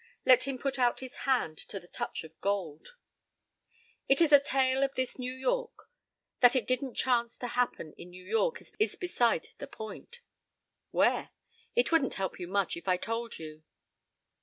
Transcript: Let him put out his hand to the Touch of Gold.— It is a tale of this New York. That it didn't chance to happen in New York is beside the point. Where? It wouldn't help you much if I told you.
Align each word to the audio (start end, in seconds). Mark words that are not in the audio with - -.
Let 0.25 0.47
him 0.47 0.57
put 0.57 0.79
out 0.79 0.99
his 1.01 1.15
hand 1.29 1.59
to 1.59 1.79
the 1.79 1.87
Touch 1.87 2.23
of 2.23 2.31
Gold.— 2.41 2.95
It 4.09 4.19
is 4.19 4.31
a 4.31 4.39
tale 4.39 4.81
of 4.83 4.95
this 4.95 5.19
New 5.19 5.31
York. 5.31 5.91
That 6.39 6.55
it 6.55 6.65
didn't 6.65 6.95
chance 6.95 7.37
to 7.37 7.49
happen 7.49 7.93
in 7.99 8.09
New 8.09 8.25
York 8.25 8.59
is 8.79 8.95
beside 8.95 9.49
the 9.59 9.67
point. 9.67 10.21
Where? 10.89 11.29
It 11.75 11.91
wouldn't 11.91 12.15
help 12.15 12.39
you 12.39 12.47
much 12.47 12.75
if 12.75 12.87
I 12.87 12.97
told 12.97 13.37
you. 13.37 13.61